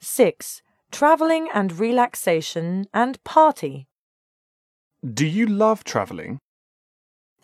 Six. 0.00 0.62
Traveling 0.90 1.48
and 1.54 1.78
relaxation 1.78 2.86
and 2.92 3.22
party. 3.24 3.86
Do 5.02 5.26
you 5.26 5.46
love 5.46 5.82
travelling? 5.82 6.38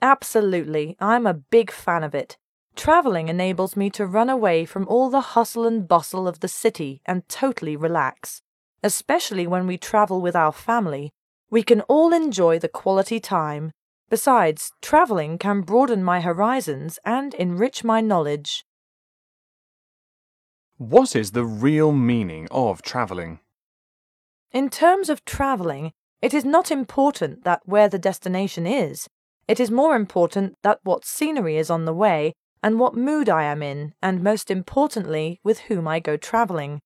Absolutely, 0.02 0.96
I'm 1.00 1.26
a 1.26 1.32
big 1.32 1.70
fan 1.70 2.04
of 2.04 2.14
it. 2.14 2.36
Traveling 2.74 3.30
enables 3.30 3.76
me 3.76 3.88
to 3.90 4.06
run 4.06 4.28
away 4.28 4.66
from 4.66 4.86
all 4.88 5.08
the 5.08 5.32
hustle 5.32 5.66
and 5.66 5.88
bustle 5.88 6.28
of 6.28 6.40
the 6.40 6.48
city 6.48 7.00
and 7.06 7.26
totally 7.28 7.76
relax. 7.76 8.42
Especially 8.82 9.46
when 9.46 9.66
we 9.66 9.78
travel 9.78 10.20
with 10.20 10.36
our 10.36 10.52
family, 10.52 11.12
we 11.48 11.62
can 11.62 11.80
all 11.82 12.12
enjoy 12.12 12.58
the 12.58 12.68
quality 12.68 13.18
time. 13.20 13.72
Besides, 14.08 14.72
traveling 14.80 15.36
can 15.36 15.62
broaden 15.62 16.04
my 16.04 16.20
horizons 16.20 16.98
and 17.04 17.34
enrich 17.34 17.82
my 17.82 18.00
knowledge. 18.00 18.64
What 20.78 21.16
is 21.16 21.32
the 21.32 21.44
real 21.44 21.90
meaning 21.90 22.46
of 22.50 22.82
travelling? 22.82 23.40
In 24.52 24.70
terms 24.70 25.08
of 25.08 25.24
traveling, 25.24 25.92
it 26.22 26.32
is 26.32 26.44
not 26.44 26.70
important 26.70 27.44
that 27.44 27.62
where 27.64 27.88
the 27.88 27.98
destination 27.98 28.66
is. 28.66 29.08
It 29.48 29.58
is 29.58 29.70
more 29.70 29.96
important 29.96 30.54
that 30.62 30.80
what 30.82 31.04
scenery 31.04 31.56
is 31.56 31.70
on 31.70 31.84
the 31.84 31.94
way 31.94 32.32
and 32.62 32.78
what 32.78 32.94
mood 32.94 33.28
I 33.28 33.44
am 33.44 33.62
in, 33.62 33.94
and 34.02 34.22
most 34.22 34.50
importantly, 34.50 35.40
with 35.44 35.60
whom 35.60 35.86
I 35.86 36.00
go 36.00 36.16
traveling. 36.16 36.80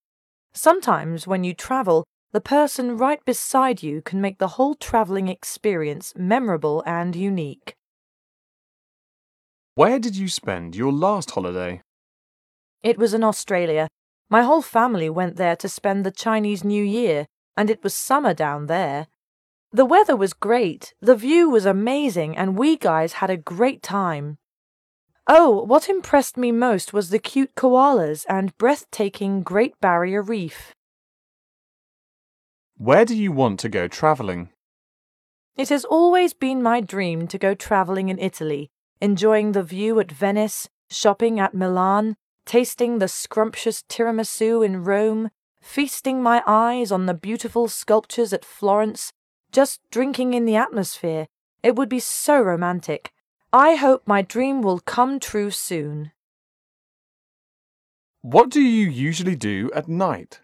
Sometimes 0.53 1.27
when 1.27 1.43
you 1.43 1.53
travel, 1.53 2.05
the 2.31 2.41
person 2.41 2.95
right 2.95 3.23
beside 3.25 3.83
you 3.83 4.01
can 4.01 4.21
make 4.21 4.37
the 4.37 4.55
whole 4.55 4.75
traveling 4.75 5.27
experience 5.27 6.13
memorable 6.15 6.81
and 6.85 7.15
unique. 7.15 7.75
Where 9.75 9.99
did 9.99 10.15
you 10.15 10.27
spend 10.27 10.75
your 10.75 10.91
last 10.91 11.31
holiday? 11.31 11.81
It 12.83 12.97
was 12.97 13.13
in 13.13 13.23
Australia. 13.23 13.87
My 14.29 14.43
whole 14.43 14.61
family 14.61 15.09
went 15.09 15.35
there 15.35 15.55
to 15.57 15.67
spend 15.67 16.05
the 16.05 16.11
Chinese 16.11 16.63
New 16.63 16.83
Year, 16.83 17.25
and 17.57 17.69
it 17.69 17.83
was 17.83 17.93
summer 17.93 18.33
down 18.33 18.67
there. 18.67 19.07
The 19.73 19.85
weather 19.85 20.15
was 20.15 20.33
great, 20.33 20.93
the 21.01 21.15
view 21.15 21.49
was 21.49 21.65
amazing, 21.65 22.37
and 22.37 22.57
we 22.57 22.77
guys 22.77 23.13
had 23.13 23.29
a 23.29 23.37
great 23.37 23.81
time. 23.81 24.37
Oh, 25.27 25.63
what 25.63 25.89
impressed 25.89 26.37
me 26.37 26.51
most 26.51 26.93
was 26.93 27.09
the 27.09 27.19
cute 27.19 27.55
koalas 27.55 28.25
and 28.27 28.57
breathtaking 28.57 29.43
Great 29.43 29.79
Barrier 29.79 30.21
Reef. 30.21 30.73
Where 32.81 33.05
do 33.05 33.15
you 33.15 33.31
want 33.31 33.59
to 33.59 33.69
go 33.69 33.87
travelling? 33.87 34.49
It 35.55 35.69
has 35.69 35.85
always 35.85 36.33
been 36.33 36.63
my 36.63 36.81
dream 36.81 37.27
to 37.27 37.37
go 37.37 37.53
travelling 37.53 38.09
in 38.09 38.17
Italy, 38.17 38.71
enjoying 38.99 39.51
the 39.51 39.61
view 39.61 39.99
at 39.99 40.11
Venice, 40.11 40.67
shopping 40.89 41.39
at 41.39 41.53
Milan, 41.53 42.15
tasting 42.43 42.97
the 42.97 43.07
scrumptious 43.07 43.83
tiramisu 43.87 44.65
in 44.65 44.83
Rome, 44.83 45.29
feasting 45.61 46.23
my 46.23 46.41
eyes 46.47 46.91
on 46.91 47.05
the 47.05 47.13
beautiful 47.13 47.67
sculptures 47.67 48.33
at 48.33 48.43
Florence, 48.43 49.13
just 49.51 49.79
drinking 49.91 50.33
in 50.33 50.45
the 50.45 50.55
atmosphere. 50.55 51.27
It 51.61 51.75
would 51.75 51.87
be 51.87 51.99
so 51.99 52.41
romantic. 52.41 53.11
I 53.53 53.75
hope 53.75 54.07
my 54.07 54.23
dream 54.23 54.63
will 54.63 54.79
come 54.79 55.19
true 55.19 55.51
soon. 55.51 56.13
What 58.23 58.49
do 58.49 58.59
you 58.59 58.89
usually 58.89 59.35
do 59.35 59.69
at 59.75 59.87
night? 59.87 60.41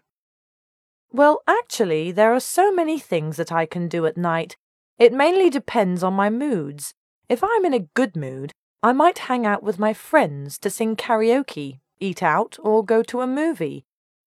Well, 1.10 1.42
actually, 1.46 2.12
there 2.12 2.34
are 2.34 2.40
so 2.40 2.70
many 2.70 2.98
things 2.98 3.36
that 3.36 3.50
I 3.50 3.64
can 3.64 3.88
do 3.88 4.04
at 4.06 4.16
night. 4.16 4.56
It 4.98 5.12
mainly 5.12 5.48
depends 5.48 6.02
on 6.02 6.12
my 6.12 6.28
moods. 6.28 6.94
If 7.28 7.42
I'm 7.42 7.64
in 7.64 7.74
a 7.74 7.88
good 7.94 8.14
mood, 8.14 8.52
I 8.82 8.92
might 8.92 9.18
hang 9.18 9.46
out 9.46 9.62
with 9.62 9.78
my 9.78 9.92
friends 9.92 10.58
to 10.58 10.70
sing 10.70 10.96
karaoke, 10.96 11.80
eat 11.98 12.22
out, 12.22 12.58
or 12.60 12.84
go 12.84 13.02
to 13.04 13.22
a 13.22 13.26
movie. 13.26 13.84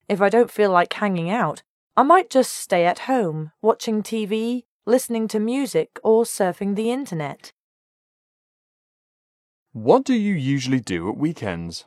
If 0.10 0.22
I 0.22 0.30
don't 0.30 0.52
feel 0.52 0.72
like 0.72 0.94
hanging 0.94 1.30
out, 1.30 1.62
I 1.96 2.04
might 2.04 2.30
just 2.30 2.54
stay 2.54 2.86
at 2.86 3.00
home, 3.00 3.52
watching 3.62 4.02
TV, 4.02 4.64
listening 4.86 5.28
to 5.30 5.40
music, 5.40 6.00
or 6.04 6.24
surfing 6.24 6.76
the 6.76 6.92
internet. 6.92 7.52
What 9.74 10.04
do 10.04 10.14
you 10.14 10.34
usually 10.34 10.80
do 10.80 11.10
at 11.10 11.18
weekends? 11.18 11.86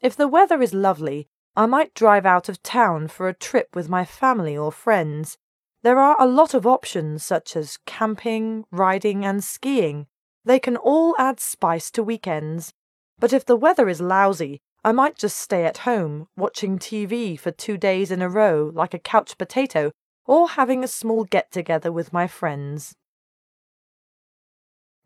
If 0.00 0.16
the 0.16 0.26
weather 0.26 0.60
is 0.62 0.74
lovely, 0.74 1.28
I 1.54 1.66
might 1.66 1.92
drive 1.92 2.24
out 2.24 2.48
of 2.48 2.62
town 2.62 3.08
for 3.08 3.28
a 3.28 3.34
trip 3.34 3.68
with 3.74 3.88
my 3.88 4.04
family 4.06 4.56
or 4.56 4.72
friends. 4.72 5.36
There 5.82 5.98
are 5.98 6.16
a 6.18 6.26
lot 6.26 6.54
of 6.54 6.66
options 6.66 7.24
such 7.24 7.56
as 7.56 7.78
camping, 7.84 8.64
riding, 8.70 9.24
and 9.24 9.44
skiing. 9.44 10.06
They 10.44 10.58
can 10.58 10.76
all 10.76 11.14
add 11.18 11.40
spice 11.40 11.90
to 11.92 12.02
weekends. 12.02 12.72
But 13.18 13.32
if 13.34 13.44
the 13.44 13.56
weather 13.56 13.88
is 13.88 14.00
lousy, 14.00 14.60
I 14.82 14.92
might 14.92 15.16
just 15.18 15.38
stay 15.38 15.64
at 15.64 15.78
home, 15.78 16.26
watching 16.36 16.78
TV 16.78 17.38
for 17.38 17.50
two 17.50 17.76
days 17.76 18.10
in 18.10 18.22
a 18.22 18.28
row 18.28 18.72
like 18.74 18.94
a 18.94 18.98
couch 18.98 19.36
potato, 19.36 19.92
or 20.24 20.50
having 20.50 20.82
a 20.82 20.88
small 20.88 21.24
get 21.24 21.52
together 21.52 21.92
with 21.92 22.12
my 22.12 22.26
friends. 22.26 22.94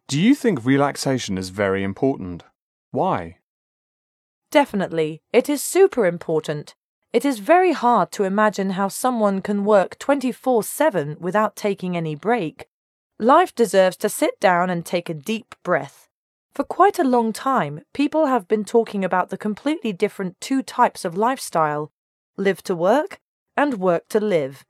Do 0.07 0.21
you 0.21 0.37
think 0.37 0.65
relaxation 0.65 1.37
is 1.37 1.49
very 1.49 1.83
important? 1.83 2.45
Why? 2.93 3.39
Definitely, 4.51 5.23
it 5.33 5.49
is 5.49 5.63
super 5.63 6.07
important. 6.07 6.75
It 7.13 7.25
is 7.25 7.39
very 7.39 7.73
hard 7.73 8.11
to 8.13 8.25
imagine 8.25 8.71
how 8.71 8.89
someone 8.89 9.41
can 9.41 9.65
work 9.65 9.99
24 9.99 10.63
7 10.63 11.17
without 11.19 11.57
taking 11.57 11.97
any 11.97 12.15
break. 12.15 12.67
Life 13.19 13.55
deserves 13.55 13.97
to 13.99 14.09
sit 14.09 14.39
down 14.41 14.69
and 14.69 14.85
take 14.85 15.09
a 15.09 15.15
deep 15.15 15.55
breath. 15.63 16.09
For 16.55 16.65
quite 16.65 16.99
a 16.99 17.05
long 17.05 17.33
time, 17.33 17.81
people 17.93 18.27
have 18.27 18.49
been 18.49 18.65
talking 18.65 19.05
about 19.05 19.31
the 19.31 19.39
completely 19.39 19.93
different 19.93 20.41
two 20.41 20.63
types 20.63 21.05
of 21.05 21.17
lifestyle 21.17 21.91
live 22.37 22.63
to 22.65 22.75
work 22.75 23.21
and 23.57 23.79
work 23.79 24.09
to 24.09 24.21
live. 24.21 24.65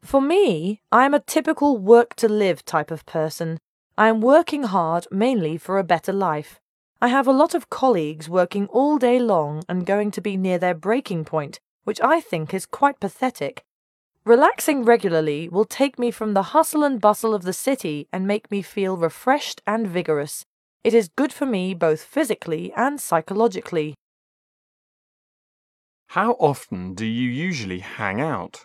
For 0.00 0.20
me, 0.20 0.80
I 0.92 1.04
am 1.04 1.14
a 1.14 1.20
typical 1.20 1.76
work 1.78 2.14
to 2.16 2.28
live 2.28 2.64
type 2.64 2.90
of 2.90 3.04
person. 3.06 3.58
I 3.96 4.08
am 4.08 4.20
working 4.20 4.64
hard 4.64 5.06
mainly 5.10 5.58
for 5.58 5.78
a 5.78 5.84
better 5.84 6.12
life. 6.12 6.60
I 7.00 7.08
have 7.08 7.28
a 7.28 7.32
lot 7.32 7.54
of 7.54 7.70
colleagues 7.70 8.28
working 8.28 8.66
all 8.66 8.98
day 8.98 9.20
long 9.20 9.62
and 9.68 9.86
going 9.86 10.10
to 10.10 10.20
be 10.20 10.36
near 10.36 10.58
their 10.58 10.74
breaking 10.74 11.24
point, 11.24 11.60
which 11.84 12.00
I 12.00 12.20
think 12.20 12.52
is 12.52 12.66
quite 12.66 12.98
pathetic. 12.98 13.62
Relaxing 14.24 14.82
regularly 14.84 15.48
will 15.48 15.64
take 15.64 15.96
me 15.96 16.10
from 16.10 16.34
the 16.34 16.50
hustle 16.54 16.82
and 16.82 17.00
bustle 17.00 17.34
of 17.34 17.42
the 17.42 17.52
city 17.52 18.08
and 18.12 18.26
make 18.26 18.50
me 18.50 18.62
feel 18.62 18.96
refreshed 18.96 19.62
and 19.64 19.86
vigorous. 19.86 20.44
It 20.82 20.92
is 20.92 21.08
good 21.08 21.32
for 21.32 21.46
me 21.46 21.72
both 21.72 22.02
physically 22.02 22.72
and 22.76 23.00
psychologically. 23.00 23.94
How 26.08 26.32
often 26.32 26.94
do 26.94 27.06
you 27.06 27.30
usually 27.30 27.78
hang 27.78 28.20
out? 28.20 28.64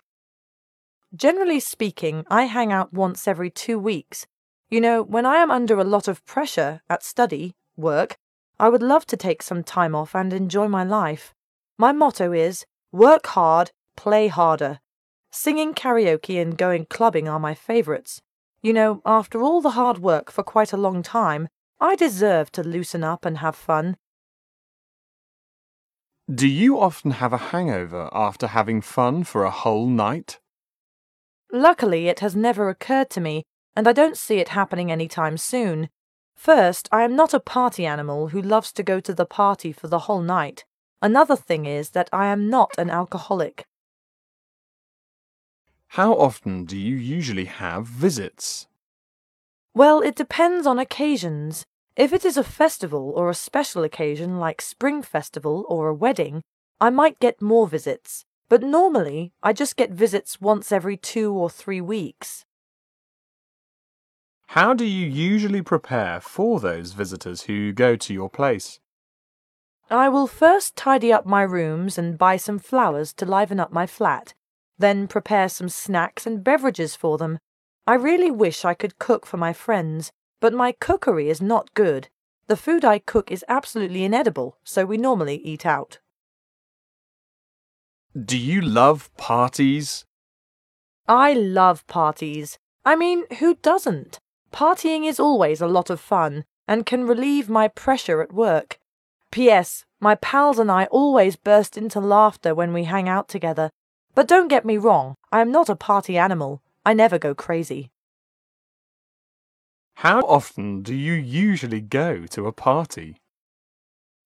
Generally 1.15 1.59
speaking, 1.59 2.25
I 2.31 2.45
hang 2.45 2.71
out 2.71 2.91
once 2.91 3.27
every 3.27 3.51
two 3.51 3.77
weeks, 3.77 4.25
you 4.71 4.81
know, 4.81 5.03
when 5.03 5.27
I 5.27 5.35
am 5.35 5.51
under 5.51 5.77
a 5.77 5.83
lot 5.83 6.07
of 6.07 6.25
pressure 6.25 6.81
at 6.89 7.03
study, 7.03 7.53
work, 7.77 8.17
I 8.63 8.69
would 8.69 8.81
love 8.81 9.05
to 9.07 9.17
take 9.17 9.43
some 9.43 9.61
time 9.61 9.93
off 9.93 10.15
and 10.15 10.31
enjoy 10.31 10.69
my 10.69 10.85
life. 10.85 11.33
My 11.77 11.91
motto 11.91 12.31
is 12.31 12.65
work 12.93 13.27
hard, 13.27 13.71
play 13.97 14.29
harder. 14.29 14.79
Singing 15.33 15.73
karaoke 15.73 16.41
and 16.41 16.57
going 16.57 16.85
clubbing 16.85 17.27
are 17.27 17.41
my 17.41 17.55
favourites. 17.55 18.21
You 18.61 18.71
know, 18.71 19.01
after 19.05 19.41
all 19.41 19.59
the 19.59 19.71
hard 19.71 19.97
work 19.97 20.31
for 20.31 20.43
quite 20.43 20.71
a 20.71 20.77
long 20.77 21.03
time, 21.03 21.49
I 21.81 21.97
deserve 21.97 22.53
to 22.53 22.63
loosen 22.63 23.03
up 23.03 23.25
and 23.25 23.39
have 23.39 23.57
fun. 23.57 23.97
Do 26.33 26.47
you 26.47 26.79
often 26.79 27.11
have 27.11 27.33
a 27.33 27.49
hangover 27.51 28.09
after 28.13 28.47
having 28.47 28.79
fun 28.79 29.25
for 29.25 29.43
a 29.43 29.51
whole 29.51 29.87
night? 29.87 30.39
Luckily, 31.51 32.07
it 32.07 32.21
has 32.21 32.33
never 32.33 32.69
occurred 32.69 33.09
to 33.09 33.19
me, 33.19 33.43
and 33.75 33.89
I 33.89 33.91
don't 33.91 34.17
see 34.17 34.37
it 34.37 34.55
happening 34.55 34.89
any 34.89 35.09
time 35.09 35.35
soon. 35.37 35.89
First, 36.43 36.89
I 36.91 37.03
am 37.03 37.15
not 37.15 37.33
a 37.33 37.39
party 37.39 37.85
animal 37.85 38.27
who 38.27 38.41
loves 38.41 38.73
to 38.73 38.83
go 38.83 38.99
to 38.99 39.13
the 39.13 39.25
party 39.25 39.71
for 39.71 39.87
the 39.87 39.99
whole 39.99 40.21
night. 40.21 40.65
Another 41.01 41.37
thing 41.37 41.65
is 41.65 41.91
that 41.91 42.09
I 42.11 42.25
am 42.25 42.49
not 42.49 42.71
an 42.77 42.89
alcoholic. 42.89 43.65
How 45.95 46.11
often 46.11 46.65
do 46.65 46.77
you 46.77 46.97
usually 46.97 47.45
have 47.45 47.87
visits? 47.87 48.67
Well, 49.73 50.01
it 50.01 50.17
depends 50.17 50.67
on 50.67 50.79
occasions. 50.79 51.63
If 51.95 52.11
it 52.11 52.25
is 52.25 52.35
a 52.35 52.43
festival 52.43 53.13
or 53.15 53.29
a 53.29 53.33
special 53.49 53.85
occasion 53.85 54.37
like 54.37 54.61
Spring 54.61 55.01
Festival 55.01 55.65
or 55.69 55.87
a 55.87 55.95
wedding, 55.95 56.41
I 56.81 56.89
might 56.89 57.21
get 57.21 57.41
more 57.41 57.69
visits, 57.69 58.25
but 58.49 58.61
normally 58.61 59.31
I 59.41 59.53
just 59.53 59.77
get 59.77 59.91
visits 59.91 60.41
once 60.41 60.73
every 60.73 60.97
two 60.97 61.31
or 61.31 61.49
three 61.49 61.79
weeks. 61.79 62.43
How 64.53 64.75
do 64.75 64.85
you 64.85 65.07
usually 65.07 65.63
prepare 65.63 66.21
for 66.21 66.59
those 66.59 66.91
visitors 66.91 67.41
who 67.41 67.73
go 67.73 67.95
to 67.95 68.13
your 68.13 68.29
place? 68.29 68.79
I 69.89 70.09
will 70.09 70.27
first 70.27 70.75
tidy 70.75 71.11
up 71.11 71.25
my 71.25 71.41
rooms 71.41 71.97
and 71.97 72.19
buy 72.19 72.37
some 72.37 72.59
flowers 72.59 73.13
to 73.13 73.25
liven 73.25 73.59
up 73.59 73.71
my 73.71 73.87
flat, 73.87 74.35
then 74.77 75.07
prepare 75.07 75.49
some 75.49 75.69
snacks 75.69 76.27
and 76.27 76.43
beverages 76.43 76.95
for 76.95 77.17
them. 77.17 77.39
I 77.87 77.95
really 77.95 78.29
wish 78.29 78.63
I 78.63 78.75
could 78.75 78.99
cook 78.99 79.25
for 79.25 79.37
my 79.37 79.53
friends, 79.53 80.11
but 80.39 80.53
my 80.53 80.71
cookery 80.71 81.31
is 81.31 81.41
not 81.41 81.73
good. 81.73 82.09
The 82.45 82.55
food 82.55 82.85
I 82.85 82.99
cook 82.99 83.31
is 83.31 83.43
absolutely 83.47 84.03
inedible, 84.03 84.59
so 84.63 84.85
we 84.85 84.97
normally 84.97 85.37
eat 85.37 85.65
out. 85.65 85.97
Do 88.15 88.37
you 88.37 88.61
love 88.61 89.09
parties? 89.17 90.05
I 91.07 91.33
love 91.33 91.87
parties. 91.87 92.59
I 92.85 92.95
mean, 92.95 93.23
who 93.39 93.55
doesn't? 93.55 94.19
Partying 94.53 95.05
is 95.05 95.19
always 95.19 95.61
a 95.61 95.67
lot 95.67 95.89
of 95.89 95.99
fun 95.99 96.45
and 96.67 96.85
can 96.85 97.07
relieve 97.07 97.49
my 97.49 97.67
pressure 97.67 98.21
at 98.21 98.31
work. 98.31 98.79
P.S. 99.31 99.83
My 99.99 100.13
pals 100.13 100.59
and 100.59 100.71
I 100.71 100.85
always 100.85 101.35
burst 101.35 101.75
into 101.75 101.99
laughter 101.99 102.53
when 102.53 102.71
we 102.71 102.83
hang 102.83 103.09
out 103.09 103.27
together. 103.27 103.71
But 104.13 104.27
don't 104.27 104.47
get 104.47 104.63
me 104.63 104.77
wrong, 104.77 105.15
I 105.31 105.41
am 105.41 105.51
not 105.51 105.69
a 105.69 105.75
party 105.75 106.19
animal. 106.19 106.61
I 106.85 106.93
never 106.93 107.17
go 107.17 107.33
crazy. 107.33 107.89
How 109.95 110.21
often 110.21 110.83
do 110.83 110.93
you 110.93 111.13
usually 111.13 111.81
go 111.81 112.27
to 112.27 112.45
a 112.45 112.51
party? 112.51 113.17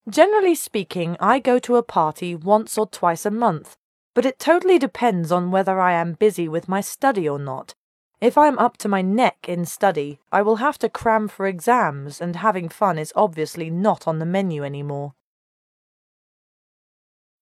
Generally 0.10 0.56
speaking, 0.56 1.16
I 1.22 1.40
go 1.40 1.58
to 1.60 1.78
a 1.78 1.84
party 1.84 2.36
once 2.36 2.78
or 2.78 2.88
twice 2.88 3.26
a 3.26 3.32
month, 3.32 3.76
but 4.14 4.26
it 4.26 4.40
totally 4.40 4.80
depends 4.80 5.32
on 5.32 5.52
whether 5.52 5.80
I 5.80 5.94
am 5.94 6.14
busy 6.14 6.50
with 6.50 6.68
my 6.68 6.82
study 6.82 7.30
or 7.30 7.40
not. 7.40 7.76
If 8.20 8.36
I'm 8.36 8.58
up 8.58 8.78
to 8.78 8.90
my 8.90 9.04
neck 9.04 9.46
in 9.48 9.66
study, 9.66 10.20
I 10.32 10.42
will 10.42 10.56
have 10.56 10.80
to 10.80 10.90
cram 10.90 11.28
for 11.28 11.46
exams, 11.46 12.20
and 12.20 12.36
having 12.36 12.68
fun 12.68 12.98
is 12.98 13.14
obviously 13.16 13.70
not 13.70 14.08
on 14.08 14.18
the 14.18 14.26
menu 14.26 14.64
anymore. 14.64 15.14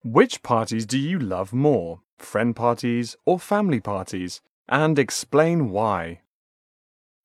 Which 0.04 0.44
parties 0.44 0.86
do 0.86 1.00
you 1.00 1.18
love 1.18 1.54
more, 1.54 2.02
friend 2.20 2.54
parties 2.54 3.16
or 3.26 3.40
family 3.40 3.80
parties? 3.80 4.42
And 4.68 5.00
explain 5.00 5.70
why. 5.70 6.22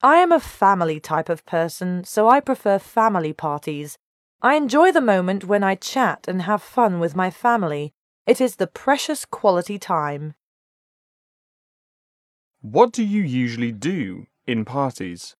I 0.02 0.16
am 0.16 0.30
a 0.30 0.40
family 0.40 1.00
type 1.00 1.28
of 1.28 1.44
person, 1.44 2.04
so 2.04 2.28
I 2.28 2.40
prefer 2.40 2.78
family 2.78 3.32
parties. 3.32 3.98
I 4.40 4.54
enjoy 4.54 4.92
the 4.92 5.00
moment 5.00 5.44
when 5.44 5.64
I 5.64 5.74
chat 5.74 6.26
and 6.28 6.42
have 6.42 6.62
fun 6.62 7.00
with 7.00 7.16
my 7.16 7.30
family. 7.30 7.92
It 8.26 8.40
is 8.40 8.56
the 8.56 8.66
precious 8.66 9.24
quality 9.24 9.78
time. 9.78 10.34
What 12.62 12.92
do 12.92 13.02
you 13.02 13.22
usually 13.22 13.72
do 13.72 14.26
in 14.46 14.66
parties? 14.66 15.34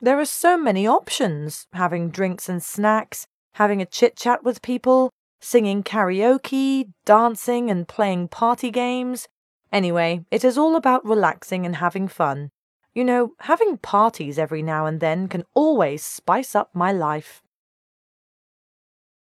There 0.00 0.20
are 0.20 0.24
so 0.24 0.56
many 0.56 0.86
options 0.86 1.66
having 1.72 2.10
drinks 2.10 2.48
and 2.48 2.62
snacks, 2.62 3.26
having 3.54 3.82
a 3.82 3.86
chit 3.86 4.16
chat 4.16 4.44
with 4.44 4.62
people, 4.62 5.10
singing 5.40 5.82
karaoke, 5.82 6.92
dancing, 7.04 7.70
and 7.70 7.88
playing 7.88 8.28
party 8.28 8.70
games. 8.70 9.26
Anyway, 9.72 10.24
it 10.30 10.44
is 10.44 10.56
all 10.56 10.76
about 10.76 11.04
relaxing 11.04 11.66
and 11.66 11.76
having 11.76 12.06
fun. 12.06 12.50
You 12.94 13.04
know, 13.04 13.32
having 13.40 13.78
parties 13.78 14.38
every 14.38 14.62
now 14.62 14.86
and 14.86 15.00
then 15.00 15.26
can 15.26 15.42
always 15.54 16.04
spice 16.04 16.54
up 16.54 16.70
my 16.72 16.92
life. 16.92 17.41